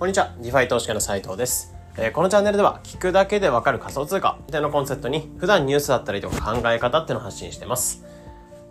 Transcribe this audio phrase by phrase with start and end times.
[0.00, 1.74] こんにちは、 DeFi 投資家の斉藤です。
[1.98, 8.02] えーこのチャンネルでは聞くだけでわかる仮想通貨みたいなコンセプトに普段ニュースだったりとか考え方っていうのを発信してます。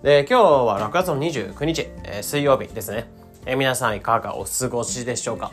[0.01, 3.11] で、今日は6月の29日、えー水曜日ですね。
[3.45, 5.51] えー皆さんいかがお過ごしでしょうか？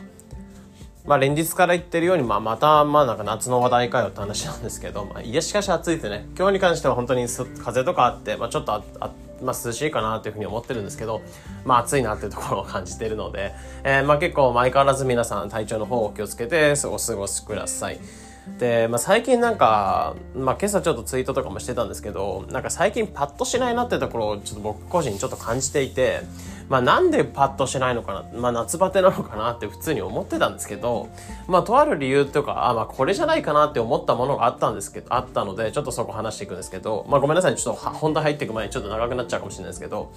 [1.05, 7.27] まあ連日から言ってるように、まあまた、まあなんか夏の話題かよって話なんですけど、まあいやしかし暑いってね、今日に関しては本当に
[7.63, 11.21] 風とかあって、まあちょっとああまあ涼しいかなというふうに思ってるんですけど、
[11.65, 17.99] まあ暑いなっていうところを感じてるので、えーまあ結構相変わらず皆さん体調の方を気をつけてお過ごしください。
[18.59, 26.21] で、まあ、最近なんか、まあ、今朝ちょっとツイートとかもしてたんですけどなんか最近パッとしないなってところをちょっと僕個人ちょっと感じていて、
[26.69, 31.09] まあ、なんでパッとしないのかな、まあ、夏バテなのかなって普通に思ってたんですけど、
[31.47, 40.11] まあ、とある理由とかあ、まあ、これじゃないかなって思ったものがあったんですけどあったのでちょっとそこ話していくんですけど、まあ、ごめんなさいちょっと本題入っていく前にちょっと長くなっちゃうかもしれないですけど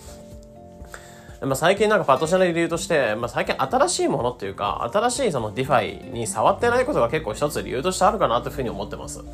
[1.43, 9.25] まあ、最近なんかパッとしない理由として、まあ、最近新しいものっていうか、新しいその DeFi に触ってないことが結構一つ理由としてあるかなというふうに思ってます。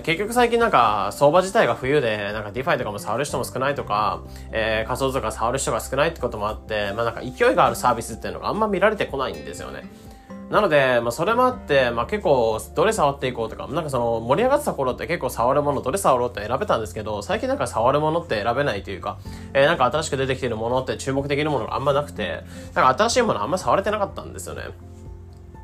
[0.00, 9.84] 結局最近なんか相場自体が冬でなんか DeFi とかも触る人も少ないとか、えー、仮想通貨触る人が少ないってこともあって、まあなんか勢いがあるサービスっていうのがあんま見られてこないんですよね。
[10.52, 19.16] なので、まあ、それもあって、まあ、結構、どれ触っていこうとか、なんかその、盛り上がってた頃って結構触るもの、どれ触ろうって選べたんですけど、最近なんか触るものって選べないというか、
[19.54, 24.64] えー、なんか新しく出てきてるものって注目できるものがあんまなくて、なんか新しいものあんま触れてなかったんですよね。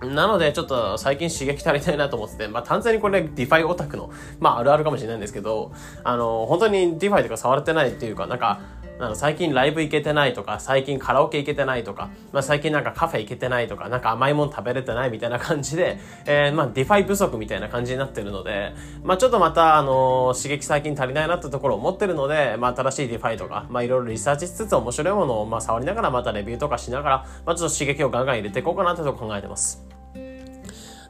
[0.01, 5.73] なので、ちょっと最近刺激足りないなと思ってて、まあ単純にこれ DeFi オタクの、まああるあるかもしれないんですけど、
[6.05, 8.61] あの、本当に DeFi とか触れてないっていうか、なんか、
[9.01, 29.98] あの最近ライブ行けてないとか、最近カラオケ行けてないとか、まあ最近なんかカフェ行けてないとか、なんか甘いもの食べれてないみたいな感じで、えー、まあ DeFi 不足みたいな感じになってるので、まあちょっとまた、あの刺激最近足りないなってところを思ってるので、まあ新しい DeFi とか、まあいろいろリサーチしつつ面白いものをまあ触りながらまたレビューとかしながら、まあちょっと刺激をガンガン入れていこうかなってとこ考えてます。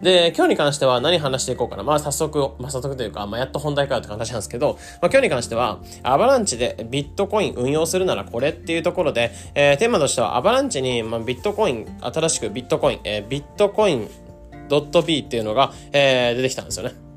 [0.00, 1.82] で、今日に関しては何話していこうかな。
[1.82, 14.08] まあ早速、まあ早速というか、まあやっと本題かよって話なんですけど、まあ今日に関しては、アバランチでビットコイン運用するならこれっていうところで、えー、テーマとしてはアバランチに、まあ、ビットコイン、新しくビットコイン、えー、ビットコイン
[14.68, 17.07] .b っていうのが、えー、出てきたんですよね。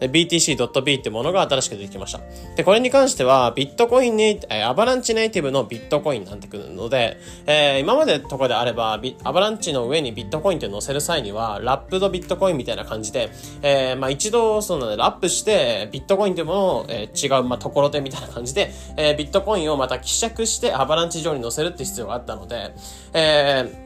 [0.00, 2.20] BTC.B ってものが新しく出てきました。
[2.56, 13.30] で、これに関しては、ビットコインに、えー、アバランチネイティブのビットコインになってくるので、えー、今までとこであれば、アバランチの上にビットコインって載せる際には、ラップドビットコインみたいな感じで、
[13.62, 22.74] えー、まあ一度、その、ラップして、ビットコインというものを、えー、違う、まあところてみたいな感じで、えー、ビットコインをまた希釈してアバランチ上に載せるって必要があったので、
[23.12, 23.83] えー、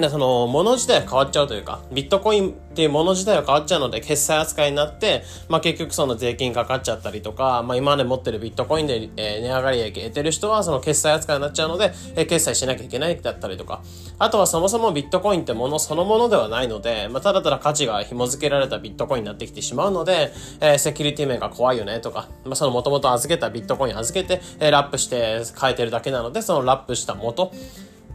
[0.00, 13.82] で、その、もの自体が変わっちゃうというか、ビットコインっていうもの自体が変わっちゃうので、決済扱いになって、まあ結局その税金かかっちゃったりとか、まあ今まで持ってるビットコインで、えー、値上がり益得てる人は、その決済扱いになっちゃうので、えー、決済しなきゃいけないだったりとか、
[14.18, 27.52] あとはそもそもビットコインってものそのものではないので、まあただただ価値が紐付けられたビットコインになってきてしまうので、えー、セキュリティ面が怖いよねとか、まあその元々預けたビットコイン預けて、えー、ラップして変えてるだけなので、そのラップした元、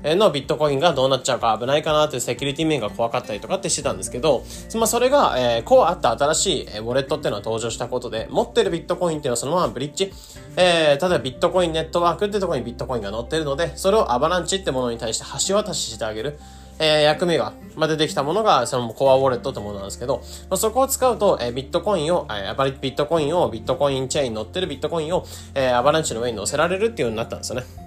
[0.04, 4.44] のビットコインがどうなっちゃうか危ないかなというセキュリティ面が怖かったりとかってしてたんですけど、
[4.76, 10.12] まあそれが、えー、こうあった新しい、ウォレットっていうのが登場したことで、持ってるビットコインっていうのはそのままブリッジ、
[10.58, 16.38] えー、例えばビットコインネットワークってところにビットコインが載ってるので、それをアバランチってものに対して橋渡ししてあげる。
[16.80, 20.18] えー、役目が、まあ、出てきたものが、そのコアウォレットってものなんですけど、
[20.50, 27.83] まあ、そこを使うと、えー、ビットコインを、えー、ビットコインを、ビットコインチェーンに載ってるビットコインを、えー、アバランチの上に載せられるっていうようになったんですよね。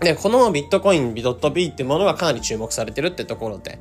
[0.00, 3.78] で、このビットコインドットビーってものがかなり注目されてるってところで。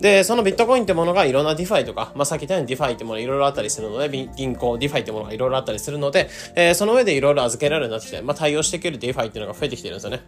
[0.00, 10.22] で、そのビットコインってものがいろんな DeFi とか、まあ、さっき言ったように DeFi ってものいろいろあったりするので、銀行、 DeFi ってものがいろいろあったりするので、えー、その上でいろいろ預けられるようになってきて、まあ、対応していける DeFi っていうのが増えてきてるんですよね。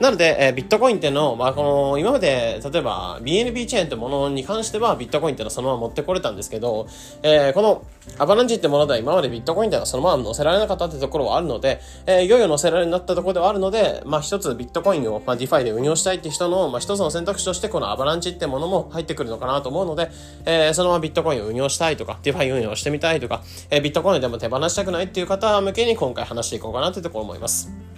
[0.00, 6.86] なので、えー、ビットコインっていうのを、まあ、この、今まで、例えば、BNB チェーンってものに関しては、ビットコインっていうのはそのまま持ってこれたんですけど、
[7.22, 7.82] えー、この、
[8.18, 20.10] アバランチってものでは今までビットコインではそのまま載せられなかったってところはあるので、えー、いよいよ載せられるようになったところではあるので、まあ、一つビットコインを、まあ、 DeFi で運用したいって人の、まあ、一つの選択肢として、このアバランチってものも入ってくるのかなと思うので、
[20.44, 27.95] えー、そのままビットコインを運用したいとか、 DeFi 運用してみたいとか、えー、ビットコインでも手放したくないっていう方向けに今回話していこうかなというところ思います。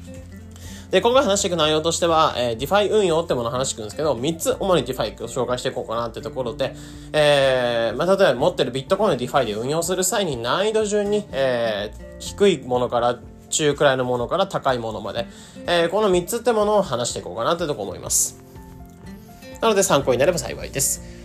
[0.91, 6.75] で、今回話していく内容としては、えー、 DeFi 運用ってものを話していくんですけど、3つ主に DeFi を紹介していこうかなってところで、
[7.13, 13.19] えー、まあ、例えば持ってるビットコインを DeFi で運用する際に難易度順に、えー、低いものから
[13.51, 15.27] 中くらいのものから高いものまで、
[15.67, 18.43] えー、この3つってものを話していこうかなってとこ思います。
[19.61, 21.18] なので参考になれば幸いです。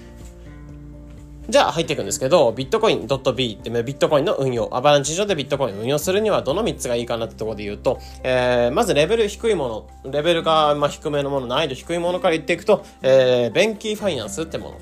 [1.54, 14.78] じゃあ入っていくんですけど、ビットコイン .b ってビットコインの運用、アバランチ上でビットコインを運用するにはどの3つがいいかなってところで言うと、えー、まずレベル低いもの、レベルがま低めのもの、難易度低いものから言っていくと、えー、ベンキーファイナンスってもの。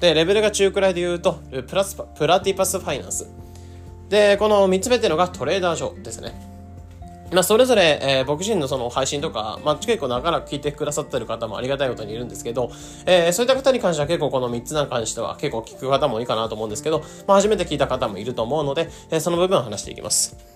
[0.00, 1.34] で、レベルが中くらいで言うと、
[1.68, 3.28] プラスプラティパスファイナンス。
[4.08, 6.53] で、この3つ目っていうのがトレーダー上ですね。
[7.34, 12.70] まあ、それぞれ、えー、僕自身のその配信とか、まあ、結構長らく聞いてくださってる方もありがたいことにいるんですけど、
[13.06, 20.53] えー、そういった方に関しては結構この3つに関しては結構聞く方もいいかなと思うんですけど、まあ、初めて聞いた方もいると思うので、えー、その部分を話していきます。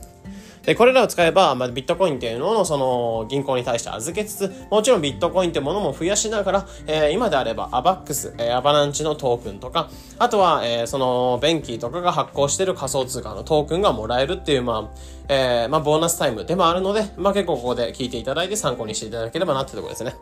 [0.62, 20.14] で、これらを使えば、まあ、ビットコインっていうのをその銀行に対して預けつつ、もちろんビットコインってものも増やしながら、えー、今であればアバックス、えー、アバランチのトークンとか、あとは、えー、その BENQI とかが発行してる仮想通貨のトークンがもらえるっていう、まあ、えー、まあ、ボーナスタイムでもあるので、まあ、結構ここで聞いていただいて参考にしていただければなってところですね。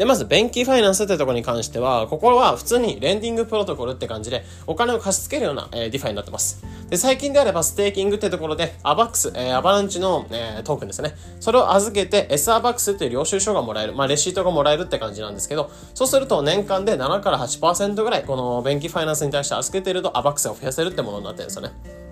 [0.00, 6.64] で、まず、 BENQI ファイナンスってところに関しては、ここは普通にレンディングプロトコルって感じで、お金を貸し付けるような、えー、 DeFi になってます。
[6.88, 11.14] で、最近であれば、ステーキングってところで、 AVAX、えー、アバランチの、えー、トークンですね。
[11.38, 22.09] それを預けて、S アバックスっていう領収書がもらえる、まあ、レシートがもらえるって感じなんですけど、そうすると年間で7から8%ぐらい、この BENQI ファイナンスに対して預けてると、 AVAX を増やせるってものになってるんですよね。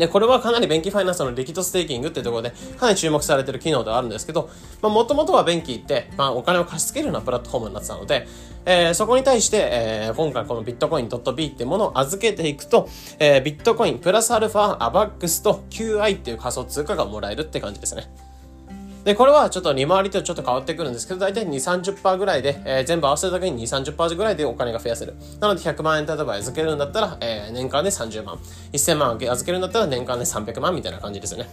[0.00, 4.48] で、これはかなりベンキファイナンスのリキッドステーキングっていうところで、かなり注目されてる機能ではあるんですけど、
[4.80, 8.26] まあ、もともとはベンキって、まあ、お金を貸し付けるようなプラットフォームになってたので、
[8.64, 12.88] えー、そこに対して、えー、今回このビットコイン .b ってものを預けていくと、
[13.18, 18.10] えー、ビットコインプラスアルファアバックスと QI っていう仮想通貨がもらえるって感じですね。
[19.04, 21.50] で、これはちょっと利回りとちょっと変わってくるんですけど、大体2、
[21.94, 25.14] 30%ぐらいで、えー、全部合わせるだけに2、30%ぐらいでお金が増やせる。
[25.40, 28.38] なので100万円例えば預けるんだったら、えー、年間で30万。
[28.72, 31.48] 1000万預けるんだったら年間で300万みたいな感じですよね。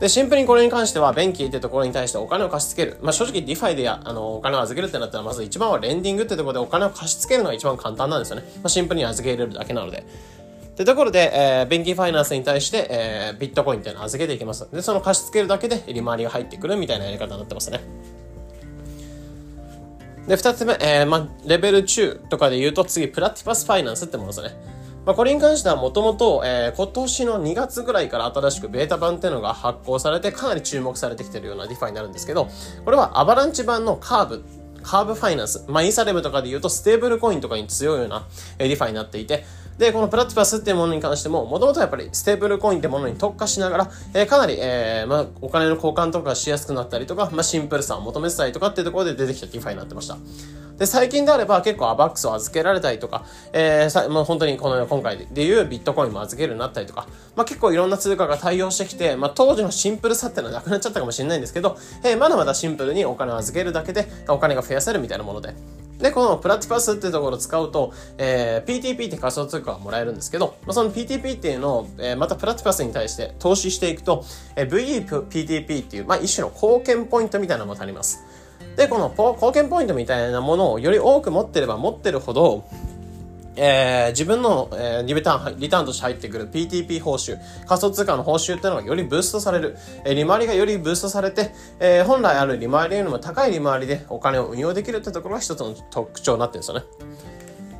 [0.00, 2.98] で、シンプルにこれに関しては、 BENQI ってところに対してお金を貸し付ける。
[3.02, 8.42] まあ、正直、 DeFi でや、あの、お金を預けるってなったら、まず一番はレンディングってところでお金を貸し付けるのが一番簡単なんですよね。
[8.56, 10.04] まあ、シンプルに預け入れるだけなので。
[10.78, 14.70] ってところで、えー、 BENQI Finance に対して、えー、ビットコインっていうのを預けていきます。
[14.70, 17.80] で、その貸し付けるだけで利回りが入ってくるみたいなやり方になってますね。
[20.28, 24.50] で、二つ目、えー、まあ、レベル中とかで言うと、次、 Platypus Finance ってものですね。
[25.04, 32.48] まあ、これに関してはもともと、えー、今年の2月ぐらいから新しくベータ版っていうのが発行されて、かなり注目されてきてるような DeFi になるんですけど、
[32.84, 34.44] これはアバランチ版の Curve
[34.82, 38.26] Curve Finance、まあ、イーサリアムとかで言うとステーブルコインとかに強いような
[38.58, 39.44] DeFi になっていて、
[39.78, 50.18] で、この Platypus っていうものに関しても、もともとやっぱりステーブルコインってものに特化しながら、えー、かなり、えー、まあ、お金の交換とかしやすくなったりとか、まあ、シンプルさを求めてたりとかっていうところで出てきた DeFi になってました。
[50.78, 65.54] で、最近であれば結構アバックスを預けられたりとか、えー、さ、まあ、本当にこの今回でいうビットコインも預けるようになったりとか、まあ、結構いろんな通貨が対応してきて、まあ、当時のシンプルさっていうのはなくなっちゃったかもしれないんですけど、えー、まだまだシンプルにお金を預けるだけでお金が増やせるみたいなもので、
[65.98, 74.24] で、このプラティパスっていうところを使うと、えー、PTP って仮想通貨がもらえるんですけど、まあ、その PTP っていうのを、えー、またプラティパスに対して投資していくと、
[74.54, 78.24] えー、VEPTP っていう、まあ、一種の貢献ポイントみたいなのがあります。
[78.78, 82.64] で、この貢献ポイントみたいなものをより多く持ってれば持ってるほど、
[83.56, 89.76] えー、自分の、えー、リターン、リターンとして入ってくる PTP 報酬、仮想通貨の報酬っていうのがよりブーストされる。
[90.04, 96.84] えー、利回りがよりブーストされて、えー、本来ある利回りよりも高い利回りでお金を運用できるってところが一つの特徴になってるんですよね。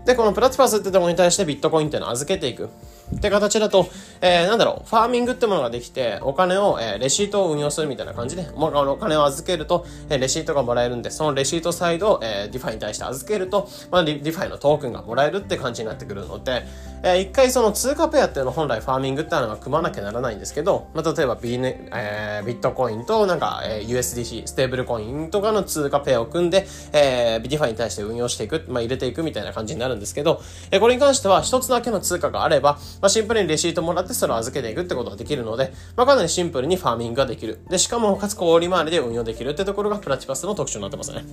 [0.04, 2.70] で、この Platypus ってところに対してビットコインっていうのを預けていく。
[3.14, 3.88] って形だと、
[4.20, 16.64] えー、なんだろう、ファーミングってものができて、お金を、えー、レシートを運用するみたいな感じで、もうお金を預けると、えー、レシートがもらえるんで、そのレシートサイドを、えー、 DeFi に対して預けると、まあ、 DeFi のトークンがもらえるって感じになってくるので、
[17.02, 37.60] えー、一回その通貨ペアっていうのを本来ファーミングってのは組まなきゃならないんですけど、まあ、例えばビ,、ねえー、ビットコインとなんか、えー、USDC、ステーブルコインとかの通貨ペアを組んで、えー、 DeFi に対して運用していく、まあ、入れていくみたいな感じになるんですけど、えー、これに関しては一つだけの通貨があれば、まあ、シンプルにレシートもらってそれを預けていくってことができるので、まあ、かなりシンプルにファーミングができる。
[37.68, 41.24] で、しかも、かつ高利回りで運用できるってところが Platypus の特徴になってますね。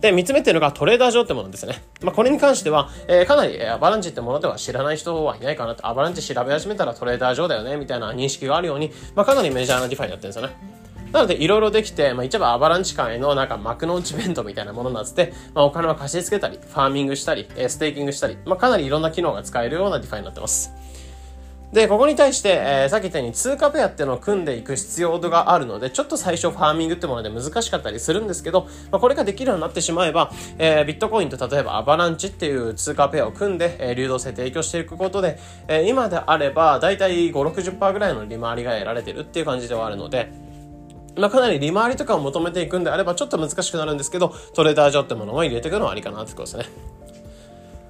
[0.00, 1.82] で、三つ目っていうのが Trader Joe ってものですね。
[2.02, 10.73] まあ、これに関しては、えー、かなり、えー、アバランチってものでは知らない人はいないかなって、アバランチ調べ始めたら Trader Joe だよね、みたいな認識があるように、まあ、かなりメジャーなディファイになってるんですよね。
[11.14, 20.72] なので、いろいろできて、まあ、一番アバランチ界のなんか幕の内弁当みたいなものになって、まあ、お金を貸し付けたり、ファーミングしたり、ステーキングしたり、まあ、かなりいろんな機能が使えるようなディファイになってます。
[21.72, 40.43] で、ここに対して、えー、さっき言ったように通貨ペアっていうのを組んでいく必要度があるので、ちょっと最初ファーミングってもので難しかったりするんですけど、まあ、これができるようになってしまえば、えー、ビットコインと例えばアバランチっていう通貨ペアを組んで、えー、流動性提供していくことで、えー、今であれば、だいたい5、60%ぐらいの利回りが得られてるっていう感じではあるので、
[41.16, 46.64] まあ、かなり利回りとかを求めていくんであればちょっと難しくなるんですけど、トレーダー上ってものも入れていくのはありかなってことですね。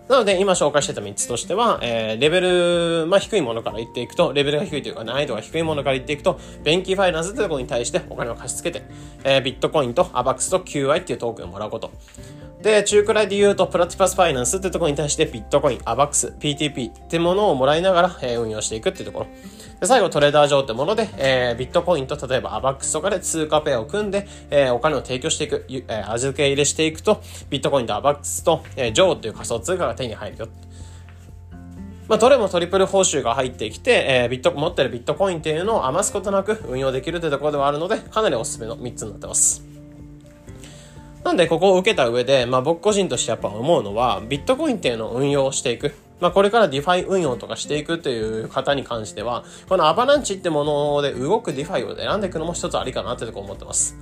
[0.09, 8.85] なので、今紹介してた3つとしては、えー、レベル、まあ、低いものから言っていくと、レベルが低いというか難易度が低いものから言っていくと、ベンキーファイナンスってところに対してお金を貸し付けて、
[9.25, 11.91] えー、ビットコインとアバックスと QI っていうトークンをもらうこと。
[12.65, 19.27] で、中くらいで言うと、プラティパスファイナンスってところに対してビットコイン、アバックス、PTP ってものをもらいながら、えー、運用していくっていうところ。
[19.81, 30.49] で、最後トレーダー上ってもので、えー、ビットコインと例えばアバックスとかで通貨ペアを組んで、えー、お金を提供していく、えー、預け入れしていくと、ビットコインとアバックスと、えー、ジョーっていう仮想通貨が手に入るよ。
[32.09, 39.74] まあ、どれもトリプル報酬が入ってきて、えー、ビット、持ってるビットコインっていうのを余すことなく運用できるというところではあるので、かなりおすすめの3つになってます。
[41.25, 45.95] なんでここを受けた上で、まあ僕個人としてやっぱ思うのは、ビットコインっていうのを運用していく。
[46.21, 53.97] まあこれから DeFi 運用とかしていくっていう方に関しては、このアバランチってもので動く DeFi を選んでいくのも一つありかなってとこ思ってます。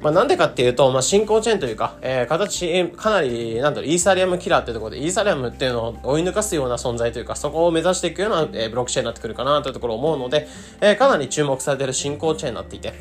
[0.00, 10.46] まあなんでかっていうと、まあ新興チェーンというか、えー、形、かなり、なんだろう、イーサリアムキラーってところで、イーサリアムっていうのを追い抜かすような存在というか、そこを目指していくような、えー、ブロックチェーンになってくるかなというところを思うので、
[10.80, 12.94] えー、かなり注目されている新興チェーンになっていて、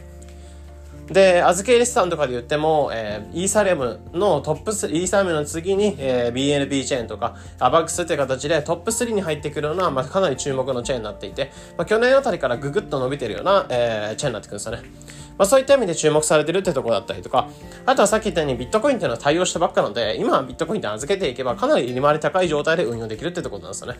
[1.12, 15.20] で、預け入れ資産とかで言っても、えー、イーサリアムのトップ3、イーサリアムの次に、えー、BNB チェーンとか、アバックスっていう形でトップ3に入ってくるような、まあ、かなり注目のチェーンになっていて、まあ、去年あたりからググッと伸びてるような、えー、チェーンになってくるんですよね。
[15.40, 17.48] まあ、そういった意味で注目されてるってとこだったりとか、
[17.86, 24.00] あとはさっき言ったようにビットコインっていうのは対応したばっかなので、今はビットコインって預けていけばかなり利回り高い状態で運用できるってとこなんですよね。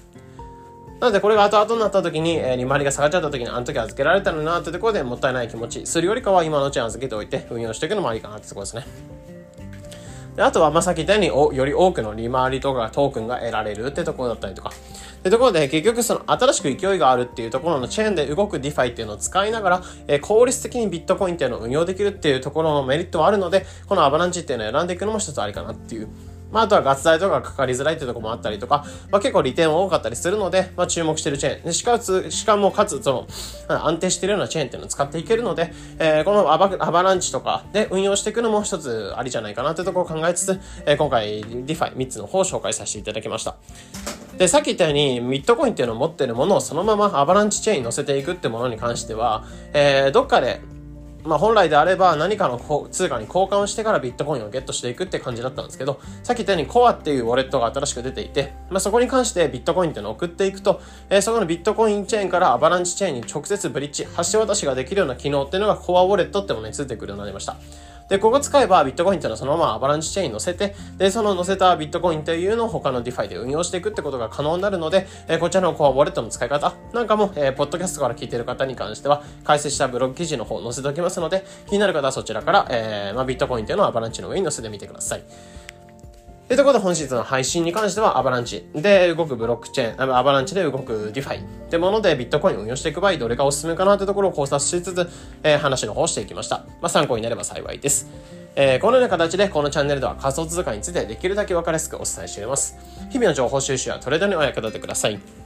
[1.00, 8.86] なのでこれが後々になった時に、えー、利回りが下がっちゃった時にあの時預けられたのなってところでもったいない気持ちするよりかは今のうちに預けておいて運用していくのもありかなってところですね。
[10.36, 14.72] であとは、ま、さっき言ったようにお、より多くの利回りとかトークンが得られるってところだったりとか。
[15.20, 26.08] ってところで、結局その新しく勢いがあるっていうところのチェーンで動く DeFi っていうのを使いながら、えー、効率的にビットコインっていうのを運用できるっていうところのメリットはあるので、このアバランチっていうのを選んでいくのも一つありかなっていう
[26.52, 31.74] まあ、あとはガス代とかかかりづらいっていうとこもあったりとか、まあ、結構利点多かったりするので、まあ、注目してるチェーン。
[31.74, 33.28] しかつ、しかもかつ、そ
[33.68, 43.56] の、安定してるようなチェーンっていうのを使っていけるので、えー、このアバアバランチとかで運用していくのも一つありじゃないかなってとこを考えつつ、えー、今回、DeFi3 つの方を紹介させていただきました。
[44.38, 50.62] で、さっき言ったように、ビットコインっていうのを持ってるものをそのままアバランチチェーンに乗せていくってものに関しては、えー、どっかで、
[51.24, 67.58] まあ本来であれば何かの通貨に交換をしてからビットコインをゲットしていくって感じだったんですけど、さっき言ったようにコアっていうウォレットが新しく出ていて、まあそこに関してビットコインっていうのを送っていくと、えー、そこのビットコインチェーンからアバランチチェーンに直接ブリッジ、橋渡しができるような機能っていうのが Core Wallet ってものについてくるようになりました。
[68.10, 85.24] で、ここ使えばビットコインというのはそのままアバランチチェーンに乗せて、で、その乗せたビットコインというのを他の DeFi で運用していくってことが可能になるので、え、こちらの Core Wallet の使い方なんかも、えー、ポッドキャストから聞いている方に関しては、解説したブログ記事の方を載せておきますので、気になる方はそちらから、えー、まあ、ビットコインというのをアバランチの上に載せてみてください。
[86.50, 95.08] というところで本日の配信に関してはアバランチで動くブロックチェーン、アバランチで動く DeFi ってものでビットコインを運用していく場合どれがおすすめかなというところを考察しつつ、
[95.44, 96.66] えー、話の方していきました。
[96.82, 98.10] まあ、参考になれば幸いです。
[98.56, 102.80] えー、このような形でこのチャンネルでは仮想通貨についてできるだけ分かりやすくお伝えしています。
[103.12, 105.39] 日々の情報収集はトレードにお役立てください。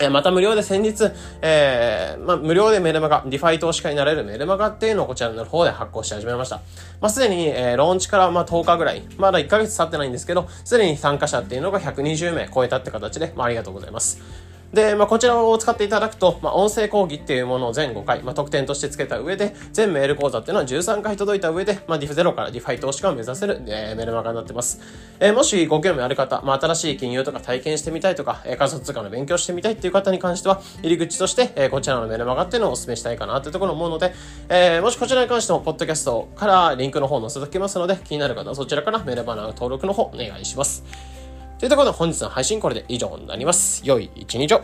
[0.00, 1.10] えまた無料で先日、
[1.42, 6.56] えー、まあ、無料でメルマガ、 DeFi 投資家になれるメルマガっていうのをこちらの方で発行し始めました。
[7.02, 14.49] まあ、すでに、えー、ローンチからまあ10日ぐらい、まだ1ヶ月経ってないんですけど、すでに参加者っていうのが120名超えたって形で、まあ、ありがとうございます。
[14.72, 24.80] で、まあ、こちらを使っていただくと、まあ、音声講義っていうものを全5回、まあ、特典として付けた上で、全メール講座っていうのは13回届いた上で、まあ、 DeFi ゼロから DeFi 投資家を目指せる、えー、メルマガになってます。
[25.18, 34.14] えー、もしご興味ある方、まあ、新しい金融とか体験してみたいとか、えー、仮想通貨の勉強してみたいっていう方に関しては、入り口として、えー、こちらのメルマガっていうのをお勧めしたいかなっていうところ思うので、
[34.48, 41.19] えー、もしこちらに関しても、ポッドキャストからリンクの方載せておきますので、気になる方はそちらからメルマガの登録の方お願いします。
[41.60, 43.82] というところで本日の配信これで以上になります。
[43.84, 44.62] 良い一日を。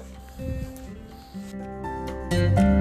[2.28, 2.75] thank you